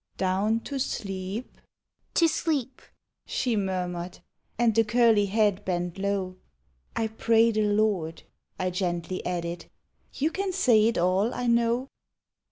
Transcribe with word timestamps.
"Down 0.17 0.61
to 0.61 0.79
sleep 0.79 1.59
"—"To 2.15 2.27
sleep," 2.27 2.81
she 3.27 3.55
murmured, 3.55 4.17
And 4.57 4.73
the 4.73 4.83
curly 4.83 5.27
head 5.27 5.63
bent 5.63 5.99
low; 5.99 6.37
"I 6.95 7.05
pray 7.05 7.51
the 7.51 7.67
Lord," 7.67 8.23
I 8.57 8.71
gently 8.71 9.23
added; 9.23 9.65
4* 10.11 10.21
You 10.21 10.31
can 10.31 10.53
say 10.53 10.87
it 10.87 10.97
all, 10.97 11.29
1 11.29 11.53
know." 11.53 11.87